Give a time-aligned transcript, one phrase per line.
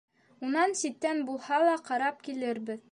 [0.47, 2.79] Унан ситтән булһа ла ҡарап килербеҙ...